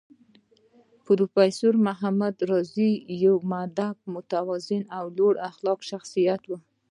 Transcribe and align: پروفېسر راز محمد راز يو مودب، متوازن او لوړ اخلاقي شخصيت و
پروفېسر 1.05 1.71
راز 1.75 1.81
محمد 1.87 2.35
راز 2.49 2.69
يو 3.23 3.35
مودب، 3.51 3.95
متوازن 4.15 4.83
او 4.97 5.05
لوړ 5.17 5.33
اخلاقي 5.49 5.85
شخصيت 5.91 6.41
و 6.47 6.51